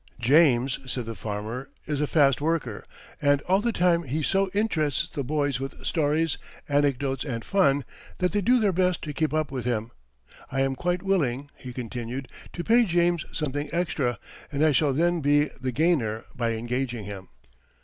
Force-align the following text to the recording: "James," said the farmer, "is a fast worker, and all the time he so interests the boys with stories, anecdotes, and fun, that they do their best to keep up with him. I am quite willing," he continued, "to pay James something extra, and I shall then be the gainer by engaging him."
"James," 0.19 0.79
said 0.91 1.05
the 1.05 1.13
farmer, 1.13 1.69
"is 1.85 2.01
a 2.01 2.07
fast 2.07 2.41
worker, 2.41 2.83
and 3.21 3.39
all 3.41 3.61
the 3.61 3.71
time 3.71 4.01
he 4.01 4.23
so 4.23 4.49
interests 4.51 5.07
the 5.07 5.23
boys 5.23 5.59
with 5.59 5.85
stories, 5.85 6.39
anecdotes, 6.67 7.23
and 7.23 7.45
fun, 7.45 7.85
that 8.17 8.31
they 8.31 8.41
do 8.41 8.59
their 8.59 8.71
best 8.71 9.03
to 9.03 9.13
keep 9.13 9.31
up 9.31 9.51
with 9.51 9.63
him. 9.63 9.91
I 10.51 10.61
am 10.61 10.73
quite 10.73 11.03
willing," 11.03 11.51
he 11.55 11.71
continued, 11.71 12.29
"to 12.53 12.63
pay 12.63 12.83
James 12.83 13.27
something 13.31 13.69
extra, 13.71 14.17
and 14.51 14.65
I 14.65 14.71
shall 14.71 14.91
then 14.93 15.19
be 15.21 15.49
the 15.61 15.71
gainer 15.71 16.25
by 16.35 16.53
engaging 16.53 17.03
him." 17.03 17.29